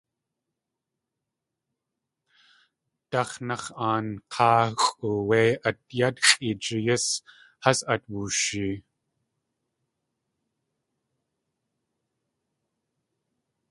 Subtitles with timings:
[3.11, 7.05] Dáx̲náx̲ aank̲áaxʼu wé atyátxʼi jeeyís
[7.63, 8.77] has at wooshee.